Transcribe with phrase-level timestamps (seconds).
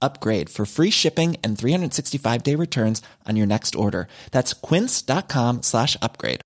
[0.00, 4.08] upgrade for free shipping and 365 day returns on your next order.
[4.30, 6.40] That's quince.com slash upgrade.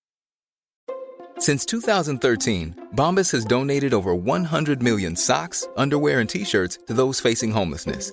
[1.38, 7.20] Since 2013, Bombas has donated over 100 million socks, underwear, and t shirts to those
[7.20, 8.12] facing homelessness.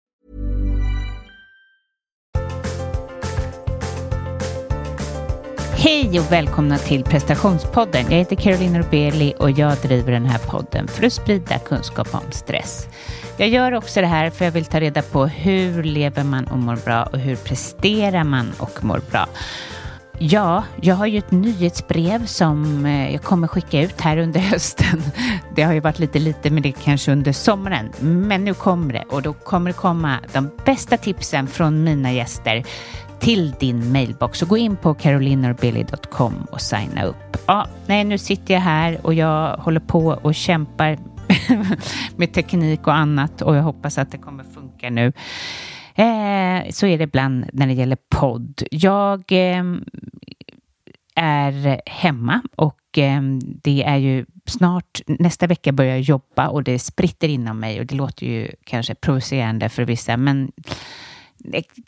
[5.83, 8.05] Hej och välkomna till prestationspodden.
[8.09, 12.31] Jag heter Caroline Norbeli och jag driver den här podden för att sprida kunskap om
[12.31, 12.87] stress.
[13.37, 16.57] Jag gör också det här för jag vill ta reda på hur lever man och
[16.57, 19.27] mår bra och hur presterar man och mår bra.
[20.19, 25.03] Ja, jag har ju ett nyhetsbrev som eh, jag kommer skicka ut här under hösten.
[25.55, 29.03] Det har ju varit lite lite med det kanske under sommaren, men nu kommer det
[29.09, 32.63] och då kommer det komma de bästa tipsen från mina gäster
[33.21, 34.39] till din mailbox.
[34.39, 37.37] Så gå in på carolinorbilly.com och signa upp.
[37.47, 40.97] Ja, nej, nu sitter jag här och jag håller på och kämpar
[42.15, 45.05] med teknik och annat och jag hoppas att det kommer funka nu.
[45.95, 48.63] Eh, så är det ibland när det gäller podd.
[48.71, 49.63] Jag eh,
[51.15, 56.79] är hemma och eh, det är ju snart nästa vecka börjar jag jobba och det
[56.79, 60.51] spritter inom mig och det låter ju kanske provocerande för vissa men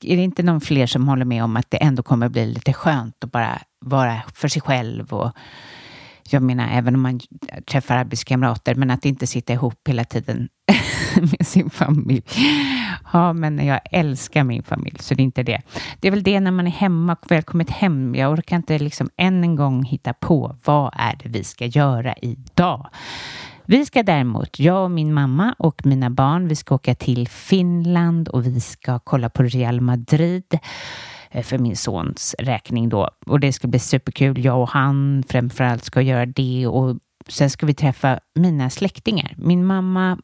[0.01, 2.73] är det inte någon fler som håller med om att det ändå kommer bli lite
[2.73, 5.31] skönt att bara vara för sig själv och
[6.29, 7.19] jag menar även om man
[7.65, 10.49] träffar arbetskamrater men att inte sitta ihop hela tiden
[11.15, 12.23] med sin familj.
[13.13, 15.61] Ja, men jag älskar min familj så det är inte det.
[15.99, 18.15] Det är väl det när man är hemma och väl kommit hem.
[18.15, 22.15] Jag orkar inte liksom än en gång hitta på vad är det vi ska göra
[22.21, 22.87] idag.
[23.65, 28.27] Vi ska däremot, jag och min mamma och mina barn, vi ska åka till Finland
[28.27, 30.59] och vi ska kolla på Real Madrid
[31.31, 33.09] eh, för min sons räkning då.
[33.25, 34.45] Och det ska bli superkul.
[34.45, 36.97] Jag och han framförallt ska göra det och
[37.27, 39.33] sen ska vi träffa mina släktingar.
[39.37, 40.17] Min mamma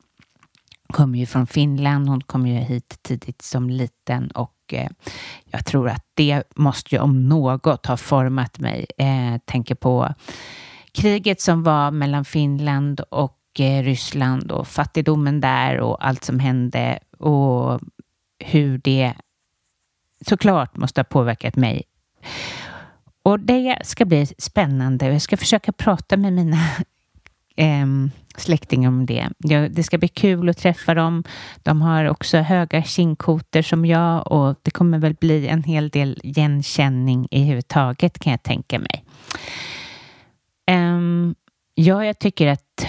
[0.94, 2.10] kommer ju från Finland.
[2.10, 4.90] Hon kom ju hit tidigt som liten och eh,
[5.52, 8.86] jag tror att det måste ju om något ha format mig.
[8.98, 10.14] Eh, tänker på
[11.00, 17.00] kriget som var mellan Finland och eh, Ryssland och fattigdomen där och allt som hände
[17.18, 17.80] och
[18.40, 19.14] hur det
[20.28, 21.84] såklart måste ha påverkat mig.
[23.24, 25.08] Och det ska bli spännande.
[25.08, 26.58] och Jag ska försöka prata med mina
[27.56, 27.86] eh,
[28.38, 29.30] släktingar om det.
[29.72, 31.24] Det ska bli kul att träffa dem.
[31.64, 36.20] De har också höga kindkotor som jag och det kommer väl bli en hel del
[36.24, 39.04] igenkänning i huvud taget kan jag tänka mig.
[40.70, 41.36] Um,
[41.76, 42.88] ja, jag tycker att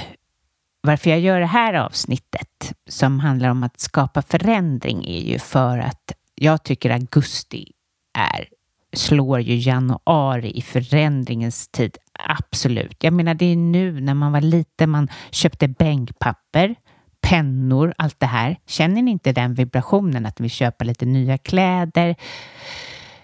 [0.81, 5.79] varför jag gör det här avsnittet som handlar om att skapa förändring är ju för
[5.79, 7.73] att jag tycker augusti
[8.19, 8.49] är
[8.93, 11.97] slår ju januari i förändringens tid.
[12.13, 13.05] Absolut.
[13.05, 16.75] Jag menar, det är nu när man var liten, man köpte bänkpapper,
[17.21, 18.57] pennor, allt det här.
[18.67, 22.17] Känner ni inte den vibrationen att vi köper lite nya kläder,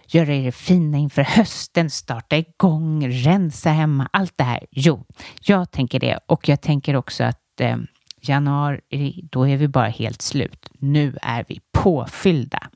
[0.08, 4.67] göra er fina inför hösten, starta igång, rensa hemma, allt det här.
[4.70, 5.05] Jo,
[5.41, 7.76] jag tänker det och jag tänker också att eh,
[8.20, 10.69] januari, då är vi bara helt slut.
[10.79, 12.70] Nu är vi påfyllda.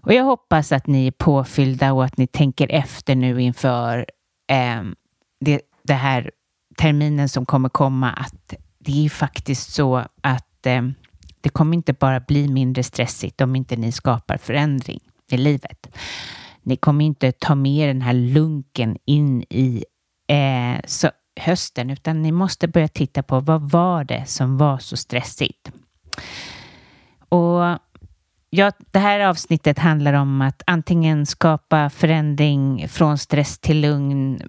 [0.00, 4.06] Och jag hoppas att ni är påfyllda och att ni tänker efter nu inför
[4.52, 4.82] eh,
[5.40, 6.30] det, det här
[6.76, 10.82] terminen som kommer komma att det är faktiskt så att eh,
[11.40, 15.00] det kommer inte bara bli mindre stressigt om inte ni skapar förändring
[15.32, 15.96] i livet.
[16.62, 19.84] Ni kommer inte ta med den här lunken in i
[20.28, 24.96] eh, så, hösten, utan ni måste börja titta på vad var det som var så
[24.96, 25.72] stressigt?
[27.28, 27.78] Och
[28.50, 34.40] ja, det här avsnittet handlar om att antingen skapa förändring från stress till lugn,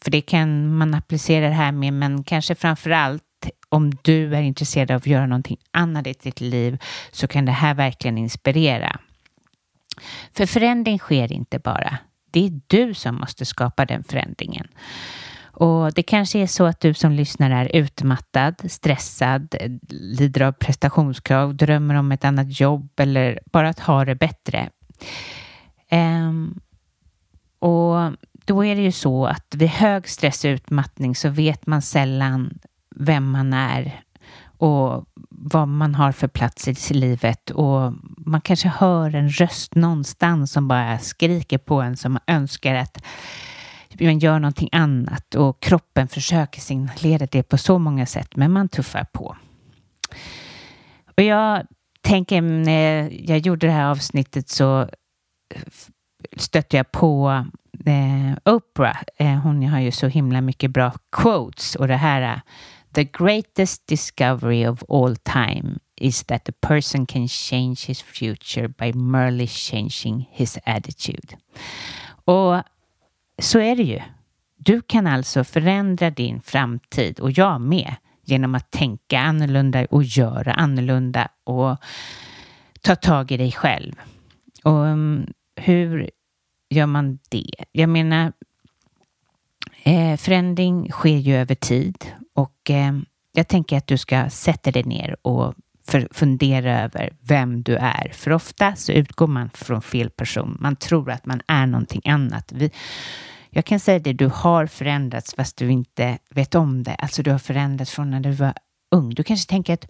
[0.00, 3.22] för det kan man applicera det här med, men kanske framför allt
[3.68, 6.78] om du är intresserad av att göra någonting annat i ditt liv
[7.10, 9.00] så kan det här verkligen inspirera.
[10.32, 11.98] För förändring sker inte bara.
[12.30, 14.68] Det är du som måste skapa den förändringen.
[15.52, 19.54] Och det kanske är så att du som lyssnar är utmattad, stressad,
[19.88, 24.70] lider av prestationskrav, drömmer om ett annat jobb eller bara att ha det bättre.
[25.90, 26.60] Um,
[27.58, 28.12] och
[28.44, 32.58] då är det ju så att vid hög stress och utmattning så vet man sällan
[32.96, 34.00] vem man är
[34.60, 40.52] och vad man har för plats i livet och man kanske hör en röst någonstans
[40.52, 43.04] som bara skriker på en som önskar att
[44.00, 48.68] man gör någonting annat och kroppen försöker signalera det på så många sätt men man
[48.68, 49.36] tuffar på.
[51.16, 51.66] Och jag
[52.00, 54.88] tänker när jag gjorde det här avsnittet så
[56.36, 57.44] stötte jag på
[57.86, 59.02] eh, Oprah.
[59.16, 62.40] Eh, hon har ju så himla mycket bra quotes och det här
[62.92, 68.92] The greatest discovery of all time is that a person can change his future by
[68.92, 71.36] merely changing his attitude.
[72.24, 72.62] Och
[73.38, 74.00] så är det ju.
[74.56, 77.94] Du kan alltså förändra din framtid och jag med
[78.24, 81.76] genom att tänka annorlunda och göra annorlunda och
[82.80, 83.92] ta tag i dig själv.
[84.64, 85.26] Och um,
[85.56, 86.10] hur
[86.70, 87.50] gör man det?
[87.72, 88.32] Jag menar,
[89.84, 92.04] eh, förändring sker ju över tid
[92.34, 92.92] och eh,
[93.32, 95.54] jag tänker att du ska sätta dig ner och
[96.10, 98.10] fundera över vem du är.
[98.12, 100.56] För ofta så utgår man från fel person.
[100.60, 102.52] Man tror att man är någonting annat.
[102.52, 102.70] Vi,
[103.50, 106.94] jag kan säga det, du har förändrats fast du inte vet om det.
[106.94, 108.54] Alltså du har förändrats från när du var
[108.90, 109.14] ung.
[109.14, 109.88] Du kanske tänker att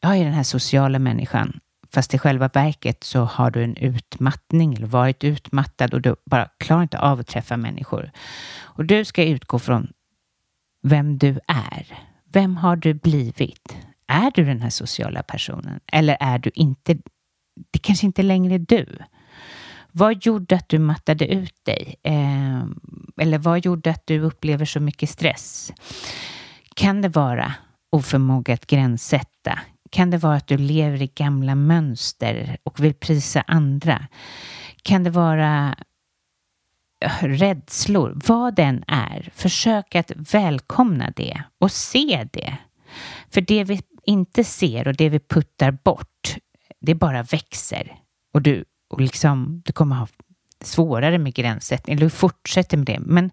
[0.00, 1.60] jag är den här sociala människan.
[1.94, 6.48] Fast i själva verket så har du en utmattning eller varit utmattad och du bara
[6.58, 8.10] klarar inte av att träffa människor.
[8.60, 9.92] Och du ska utgå från
[10.82, 11.98] vem du är.
[12.32, 13.76] Vem har du blivit?
[14.06, 16.94] Är du den här sociala personen eller är du inte?
[17.70, 18.98] Det kanske inte längre är du.
[19.92, 21.94] Vad gjorde att du mattade ut dig?
[22.02, 22.62] Eh,
[23.16, 25.72] eller vad gjorde att du upplever så mycket stress?
[26.74, 27.54] Kan det vara
[27.90, 29.58] oförmåga att gränssätta?
[29.92, 34.06] Kan det vara att du lever i gamla mönster och vill prisa andra?
[34.82, 35.76] Kan det vara
[37.20, 42.56] rädslor, vad den är, försök att välkomna det och se det.
[43.30, 46.36] För det vi inte ser och det vi puttar bort,
[46.80, 47.96] det bara växer.
[48.34, 50.08] Och du, och liksom, du kommer ha
[50.60, 53.00] svårare med gränssättning, eller du fortsätter med det.
[53.00, 53.30] Men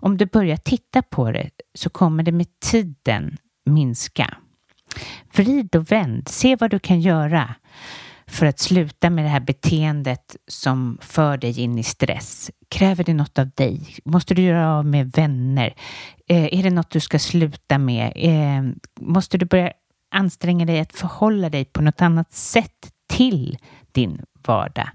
[0.00, 4.36] om du börjar titta på det så kommer det med tiden minska.
[5.32, 7.54] Vrid och vänd, se vad du kan göra
[8.26, 12.50] för att sluta med det här beteendet som för dig in i stress?
[12.68, 13.96] Kräver det något av dig?
[14.04, 15.74] Måste du göra av med vänner?
[16.28, 18.12] Eh, är det något du ska sluta med?
[18.16, 19.72] Eh, måste du börja
[20.10, 23.58] anstränga dig att förhålla dig på något annat sätt till
[23.98, 24.88] din vardag?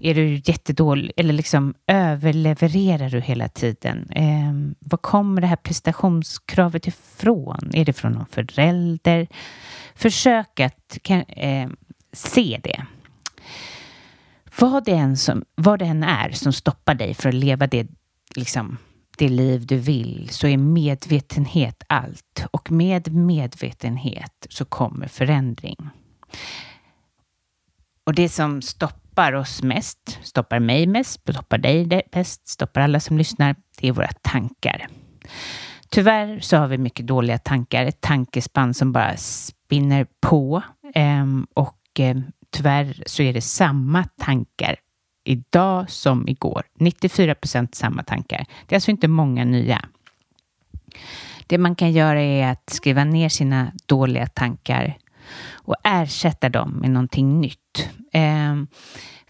[0.00, 4.10] Är du jättedålig eller liksom överlevererar du hela tiden?
[4.10, 7.70] Eh, var kommer det här prestationskravet ifrån?
[7.72, 9.28] Är det från någon förälder?
[9.94, 11.68] Försök att kan, eh,
[12.12, 12.84] se det.
[14.58, 17.86] Vad det, än som, vad det än är som stoppar dig för att leva det,
[18.36, 18.76] liksom,
[19.18, 22.44] det liv du vill så är medvetenhet allt.
[22.50, 25.76] Och med medvetenhet så kommer förändring.
[28.10, 33.18] Och det som stoppar oss mest, stoppar mig mest, stoppar dig bäst, stoppar alla som
[33.18, 34.88] lyssnar, det är våra tankar.
[35.88, 40.62] Tyvärr så har vi mycket dåliga tankar, ett tankespann som bara spinner på
[40.94, 44.76] ehm, och ehm, tyvärr så är det samma tankar
[45.24, 46.62] idag som igår.
[46.78, 48.46] 94 procent samma tankar.
[48.66, 49.88] Det är alltså inte många nya.
[51.46, 54.96] Det man kan göra är att skriva ner sina dåliga tankar
[55.52, 57.88] och ersätta dem med någonting nytt.
[58.12, 58.56] Eh,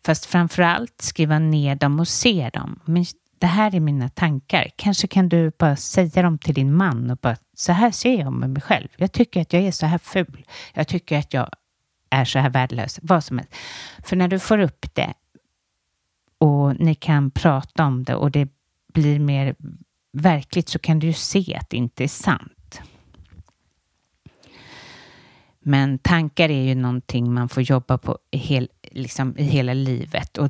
[0.04, 2.80] fast framför allt skriva ner dem och se dem.
[2.85, 3.04] Men
[3.38, 4.71] det här är mina tankar.
[4.76, 8.33] Kanske kan du bara säga dem till din man och bara så här ser jag
[8.33, 8.88] med mig själv.
[8.97, 10.47] Jag tycker att jag är så här ful.
[10.75, 11.50] Jag tycker att jag
[12.11, 12.99] är så här värdelös.
[13.02, 13.54] Vad som helst.
[14.04, 15.14] För när du får upp det
[16.38, 18.49] och ni kan prata om det och det
[18.92, 19.54] blir mer
[20.12, 22.52] verkligt så kan du ju se att det inte är sant.
[25.71, 30.39] Men tankar är ju någonting man får jobba på i, hel, liksom, i hela livet.
[30.39, 30.49] Och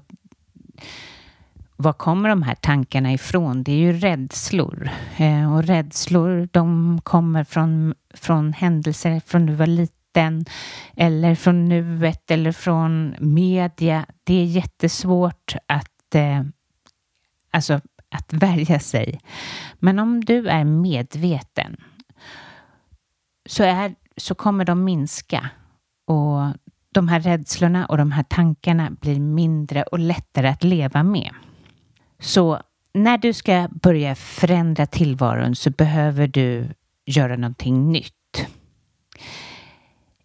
[1.76, 3.62] var kommer de här tankarna ifrån?
[3.62, 4.90] Det är ju rädslor.
[5.16, 10.44] Eh, och rädslor, de kommer från, från händelser från du var liten
[10.96, 14.06] eller från nuet eller från media.
[14.24, 16.42] Det är jättesvårt att, eh,
[17.50, 19.20] alltså, att värja sig.
[19.74, 21.76] Men om du är medveten
[23.46, 25.50] så, är, så kommer de minska
[26.06, 26.40] och
[26.92, 31.30] de här rädslorna och de här tankarna blir mindre och lättare att leva med.
[32.18, 32.60] Så
[32.92, 36.68] när du ska börja förändra tillvaron så behöver du
[37.06, 38.46] göra någonting nytt.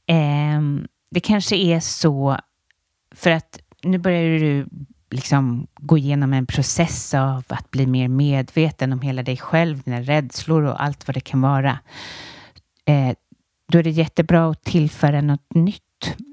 [0.07, 2.37] Ehm, det kanske är så
[3.15, 4.67] för att nu börjar du
[5.11, 10.01] liksom gå igenom en process av att bli mer medveten om hela dig själv, dina
[10.01, 11.79] rädslor och allt vad det kan vara.
[12.85, 13.15] Eh,
[13.71, 15.81] då är det jättebra att tillföra något nytt.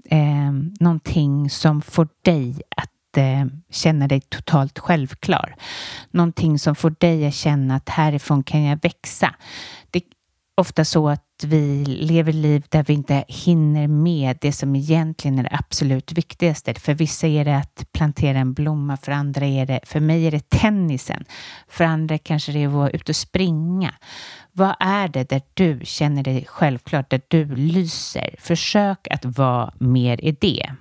[0.04, 5.56] Eh, någonting som får dig att eh, känna dig totalt självklar.
[6.10, 9.34] Någonting som får dig att känna att härifrån kan jag växa.
[9.90, 10.04] Det är
[10.56, 15.42] ofta så att vi lever liv där vi inte hinner med det som egentligen är
[15.42, 16.74] det absolut viktigaste.
[16.74, 20.30] För vissa är det att plantera en blomma, för andra är det, för mig är
[20.30, 21.24] det tennisen.
[21.68, 23.94] För andra kanske det är att vara ute och springa.
[24.52, 28.34] Vad är det där du känner dig självklart, där du lyser?
[28.38, 30.74] Försök att vara mer i det.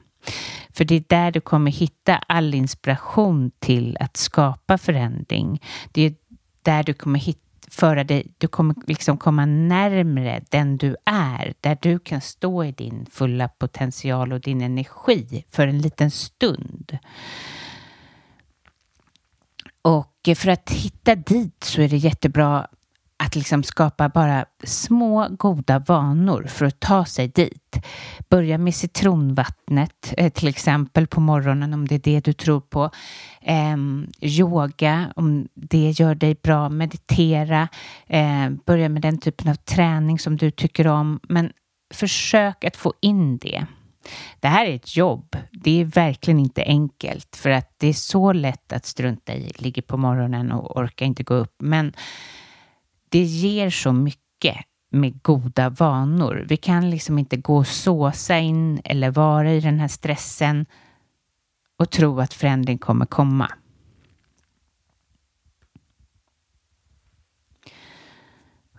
[0.73, 5.61] För det är där du kommer hitta all inspiration till att skapa förändring.
[5.91, 6.13] Det är
[6.63, 11.77] där du kommer hitta föra dig, du kommer liksom komma närmre den du är, där
[11.81, 16.97] du kan stå i din fulla potential och din energi för en liten stund.
[19.81, 22.67] Och för att hitta dit så är det jättebra
[23.21, 27.77] att liksom skapa bara små goda vanor för att ta sig dit.
[28.29, 32.89] Börja med citronvattnet eh, till exempel på morgonen om det är det du tror på.
[33.41, 33.77] Eh,
[34.21, 36.69] yoga om det gör dig bra.
[36.69, 37.67] Meditera.
[38.07, 41.19] Eh, börja med den typen av träning som du tycker om.
[41.23, 41.51] Men
[41.93, 43.65] försök att få in det.
[44.39, 45.35] Det här är ett jobb.
[45.51, 49.81] Det är verkligen inte enkelt för att det är så lätt att strunta i, ligger
[49.81, 51.55] på morgonen och orkar inte gå upp.
[51.59, 51.93] Men
[53.11, 54.57] det ger så mycket
[54.91, 56.45] med goda vanor.
[56.47, 60.65] Vi kan liksom inte gå och såsa in eller vara i den här stressen
[61.77, 63.51] och tro att förändring kommer komma.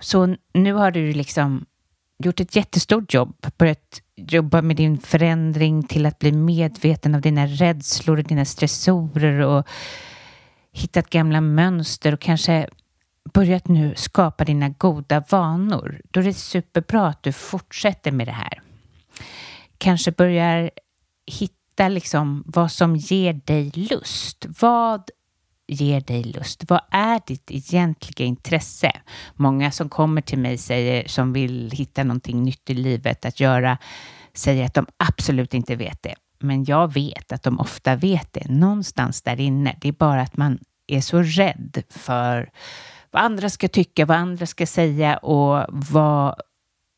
[0.01, 1.67] Så nu har du liksom
[2.19, 7.47] gjort ett jättestort jobb, börjat jobba med din förändring till att bli medveten av dina
[7.47, 9.67] rädslor och dina stressorer och
[10.73, 12.69] hittat gamla mönster och kanske
[13.35, 18.33] börjat nu skapa dina goda vanor, då är det superbra att du fortsätter med det
[18.33, 18.63] här.
[19.79, 20.71] Kanske börjar
[21.27, 24.47] hitta liksom vad som ger dig lust.
[24.61, 25.11] Vad
[25.67, 26.65] ger dig lust?
[26.69, 28.93] Vad är ditt egentliga intresse?
[29.35, 33.79] Många som kommer till mig säger, som vill hitta någonting nytt i livet att göra
[34.35, 36.15] säger att de absolut inte vet det.
[36.39, 39.77] Men jag vet att de ofta vet det någonstans där inne.
[39.81, 42.51] Det är bara att man är så rädd för
[43.13, 46.41] vad andra ska tycka, vad andra ska säga och, vad,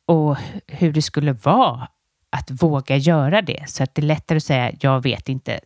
[0.06, 1.88] och hur det skulle vara
[2.30, 3.64] att våga göra det.
[3.68, 5.60] Så att det är lättare att säga, jag vet inte.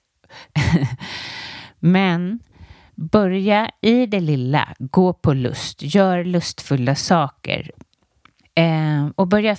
[1.78, 2.38] Men
[2.94, 7.70] börja i det lilla, gå på lust, gör lustfulla saker.
[8.54, 9.56] Eh, och börja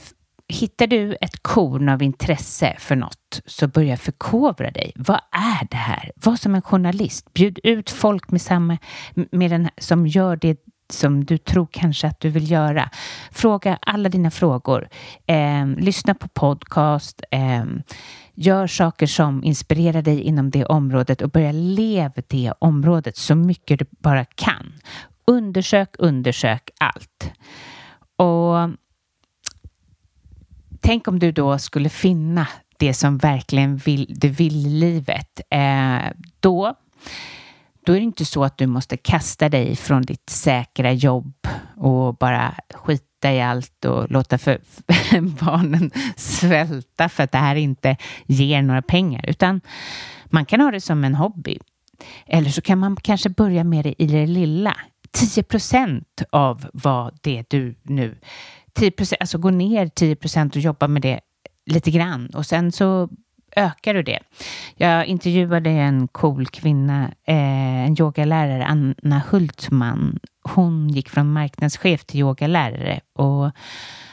[0.51, 4.91] Hittar du ett korn av intresse för något så börja förkovra dig.
[4.95, 6.11] Vad är det här?
[6.15, 7.33] Var som en journalist.
[7.33, 8.77] Bjud ut folk med samma,
[9.31, 10.57] med den, som gör det
[10.89, 12.89] som du tror kanske att du vill göra.
[13.31, 14.89] Fråga alla dina frågor.
[15.25, 17.23] Eh, lyssna på podcast.
[17.31, 17.65] Eh,
[18.33, 23.79] gör saker som inspirerar dig inom det området och börja leva det området så mycket
[23.79, 24.73] du bara kan.
[25.27, 27.31] Undersök, undersök allt.
[28.15, 28.69] Och
[30.81, 35.41] tänk om du då skulle finna det som verkligen vill, du vill i livet.
[35.49, 36.75] Eh, då
[37.85, 42.15] då är det inte så att du måste kasta dig från ditt säkra jobb och
[42.15, 44.61] bara skita i allt och låta för,
[45.45, 49.61] barnen svälta för att det här inte ger några pengar, utan
[50.25, 51.59] man kan ha det som en hobby.
[52.25, 54.77] Eller så kan man kanske börja med det i det lilla.
[55.11, 58.17] 10 procent av vad det du nu
[58.79, 61.19] 10 alltså gå ner 10 procent och jobba med det
[61.65, 62.29] lite grann.
[62.29, 63.09] Och sen så
[63.55, 64.19] ökar du det.
[64.75, 70.19] Jag intervjuade en cool kvinna, eh, en yogalärare, Anna Hultman.
[70.43, 73.51] Hon gick från marknadschef till yogalärare och,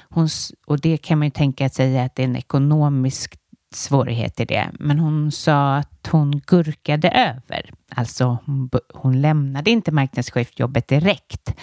[0.09, 0.29] hon,
[0.67, 3.39] och det kan man ju tänka sig att det är en ekonomisk
[3.75, 4.71] svårighet i det.
[4.73, 7.71] Men hon sa att hon gurkade över.
[7.91, 11.55] Alltså hon, hon lämnade inte marknadschefjobbet direkt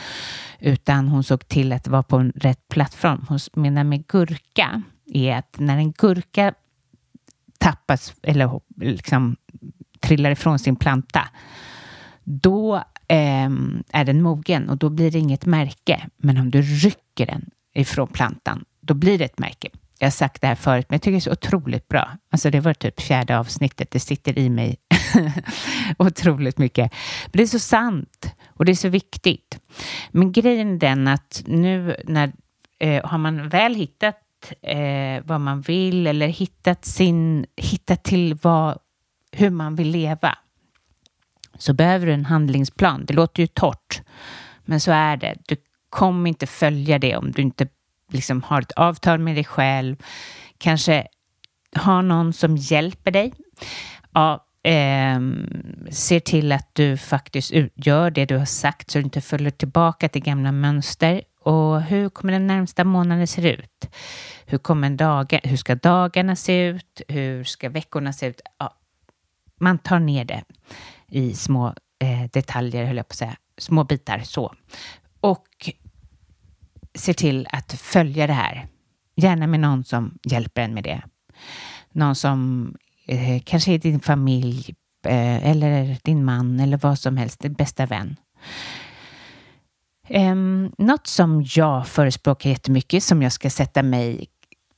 [0.59, 3.25] utan hon såg till att det var på en rätt plattform.
[3.29, 4.81] Hon menar med gurka
[5.13, 6.53] är att när en gurka
[7.63, 9.35] tappas eller liksom
[9.99, 11.27] trillar ifrån sin planta,
[12.23, 12.75] då
[13.07, 13.49] eh,
[13.91, 16.07] är den mogen och då blir det inget märke.
[16.17, 19.69] Men om du rycker den ifrån plantan, då blir det ett märke.
[19.99, 22.11] Jag har sagt det här förut, men jag tycker det är så otroligt bra.
[22.31, 24.75] Alltså det var typ fjärde avsnittet, det sitter i mig
[25.97, 26.93] otroligt mycket.
[27.25, 29.59] Men det är så sant och det är så viktigt.
[30.11, 32.31] Men grejen är den att nu när
[32.79, 34.22] eh, har man väl hittat
[34.61, 38.77] eh, vad man vill eller hittat, sin, hittat till vad,
[39.31, 40.37] hur man vill leva
[41.57, 43.05] så behöver du en handlingsplan.
[43.05, 44.01] Det låter ju torrt,
[44.65, 45.35] men så är det.
[45.47, 45.55] Du
[45.89, 47.67] kommer inte följa det om du inte
[48.11, 49.95] liksom har ett avtal med dig själv.
[50.57, 51.07] Kanske
[51.75, 53.33] har någon som hjälper dig.
[54.13, 55.19] Ja, eh,
[55.91, 60.09] ser till att du faktiskt gör det du har sagt så du inte följer tillbaka
[60.09, 61.21] till gamla mönster.
[61.43, 63.89] Och hur kommer den närmsta månaden se ut?
[64.45, 67.01] Hur, kommer dagen, hur ska dagarna se ut?
[67.07, 68.41] Hur ska veckorna se ut?
[68.59, 68.77] Ja,
[69.59, 70.43] man tar ner det
[71.07, 71.67] i små
[71.99, 74.53] eh, detaljer, höll jag på att säga, små bitar så.
[75.19, 75.47] Och
[76.95, 78.67] ser till att följa det här.
[79.15, 81.01] Gärna med någon som hjälper en med det.
[81.91, 82.73] Någon som
[83.07, 87.85] eh, kanske är din familj eh, eller din man eller vad som helst, din bästa
[87.85, 88.15] vän.
[90.09, 94.27] Um, något som jag förespråkar jättemycket, som jag ska sätta mig,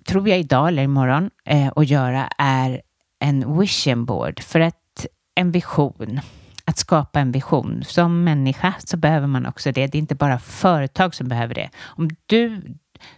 [0.08, 2.82] tror jag idag eller imorgon, uh, och göra är
[3.20, 4.40] en vision board.
[4.44, 6.20] För att en vision,
[6.66, 7.84] att skapa en vision.
[7.88, 9.88] Som människa så behöver man också det.
[9.88, 11.70] Det är inte bara företag som behöver det.
[11.84, 12.62] Om du,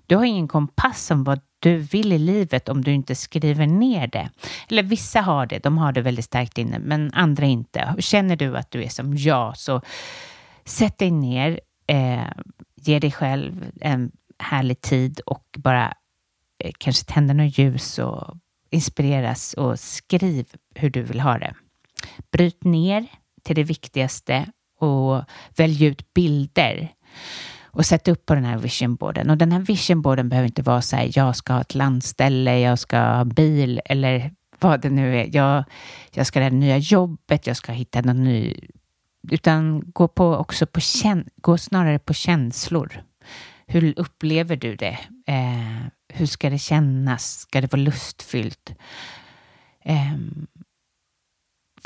[0.06, 4.08] du har ingen kompass om vad du vill i livet om du inte skriver ner
[4.08, 4.30] det.
[4.70, 7.96] Eller vissa har det, de har det väldigt starkt inne, men andra inte.
[8.00, 9.82] Känner du att du är som jag så
[10.66, 12.28] sätt dig ner, eh,
[12.76, 15.94] ge dig själv en härlig tid och bara
[16.64, 18.38] eh, kanske tända något ljus och
[18.70, 20.46] inspireras och skriv
[20.76, 21.54] hur du vill ha det.
[22.32, 23.08] Bryt ner
[23.44, 24.46] till det viktigaste
[24.80, 25.24] och
[25.56, 26.94] välj ut bilder
[27.64, 29.30] och sätt upp på den här visionboarden.
[29.30, 32.80] Och den här visionboarden behöver inte vara så här, jag ska ha ett landställe, jag
[32.80, 35.36] ska ha bil eller vad det nu är.
[35.36, 35.64] Jag,
[36.12, 38.56] jag ska ha det nya jobbet, jag ska hitta någon ny
[39.32, 40.80] utan gå på också på
[41.36, 43.02] gå snarare på känslor.
[43.68, 45.00] Hur upplever du det?
[45.28, 47.40] Eh, hur ska det kännas?
[47.40, 48.76] Ska det vara lustfyllt?
[49.86, 50.16] Eh,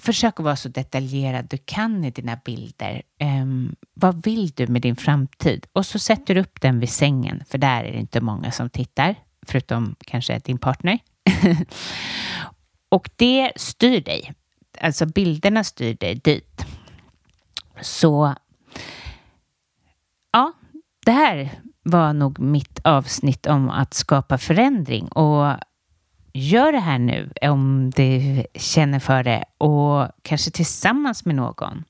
[0.02, 3.02] försök att vara så detaljerad du kan i dina bilder.
[3.20, 3.46] Eh,
[3.94, 5.66] vad vill du med din framtid?
[5.74, 8.70] Och så sätter du upp den vid sängen, för där är det inte många som
[8.70, 9.16] tittar,
[9.46, 11.00] förutom kanske din partner.
[12.90, 14.34] och det styr dig.
[14.82, 16.66] Alltså bilderna styr dig dit.
[17.82, 18.36] Så
[20.32, 20.52] ja,
[21.06, 25.58] det här var nog mitt avsnitt om att skapa förändring och
[26.34, 31.84] gör det här nu om du känner för det och kanske tillsammans med någon.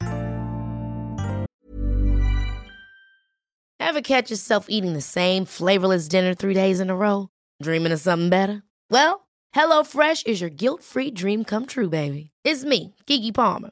[3.84, 7.27] Have catch yourself eating the same flavorless dinner three days in a row?
[7.63, 8.62] Dreaming of something better?
[8.89, 9.21] Well,
[9.56, 12.32] hello fresh is your guilt free dream come true baby.
[12.45, 13.71] It's me, Gigi Palmer.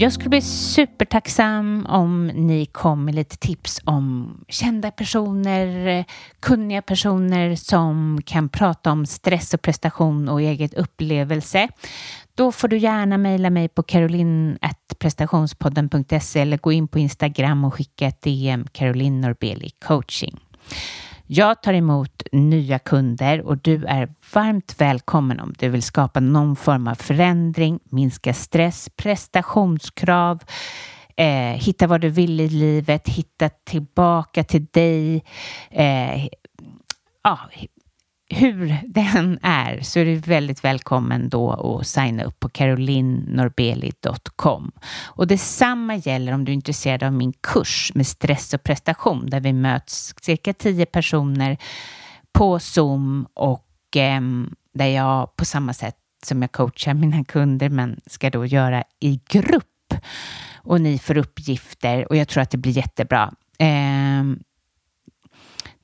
[0.00, 6.04] Jag skulle bli supertacksam om ni kom med lite tips om kända personer,
[6.40, 11.68] kunniga personer som kan prata om stress och prestation och eget upplevelse.
[12.34, 18.06] Då får du gärna mejla mig på caroline.prestationspodden.se eller gå in på Instagram och skicka
[18.06, 20.38] ett DM, Caroline Norbeli coaching.
[21.30, 26.56] Jag tar emot nya kunder och du är varmt välkommen om du vill skapa någon
[26.56, 30.42] form av förändring, minska stress, prestationskrav,
[31.16, 35.24] eh, hitta vad du vill i livet, hitta tillbaka till dig.
[35.70, 36.26] Eh,
[37.22, 37.38] ja,
[38.30, 44.72] hur den är så är du väldigt välkommen då att signa upp på carolinnorbeli.com.
[45.06, 49.40] Och detsamma gäller om du är intresserad av min kurs med stress och prestation där
[49.40, 51.58] vi möts cirka tio personer
[52.32, 54.20] på Zoom och eh,
[54.74, 59.20] där jag på samma sätt som jag coachar mina kunder men ska då göra i
[59.28, 59.94] grupp
[60.56, 63.32] och ni får uppgifter och jag tror att det blir jättebra.
[63.58, 64.24] Eh,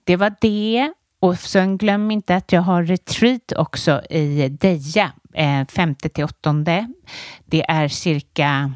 [0.04, 0.92] det var det
[1.24, 6.88] och sen glöm inte att jag har retreat också i Deja, eh, femte till åttonde.
[7.44, 8.72] Det är cirka,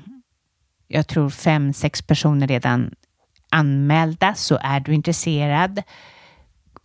[0.86, 2.94] jag tror fem, sex personer redan
[3.50, 5.82] anmälda, så är du intresserad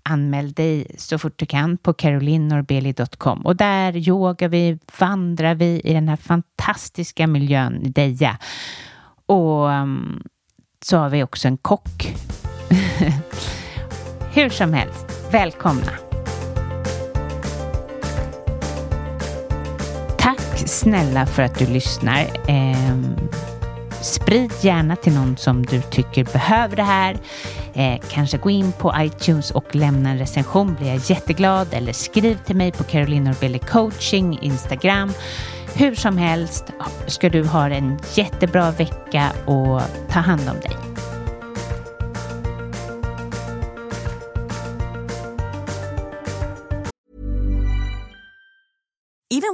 [0.04, 5.94] anmäl dig så fort du kan på carolinnorbeli.com och där yogar vi, vandrar vi i
[5.94, 8.38] den här fantastiska miljön i Deja.
[9.26, 10.24] Och mm,
[10.86, 12.16] så har vi också en kock.
[14.36, 15.92] Hur som helst, Välkomna!
[20.18, 22.22] Tack snälla för att du lyssnar.
[22.48, 22.98] Eh,
[24.02, 27.18] sprid gärna till någon som du tycker behöver det här.
[27.74, 31.68] Eh, kanske gå in på iTunes och lämna en recension blir jag jätteglad.
[31.72, 35.14] Eller skriv till mig på Caroline Norbeli coaching, Instagram.
[35.76, 36.66] Hur som helst
[37.08, 40.93] ska du ha en jättebra vecka och ta hand om dig.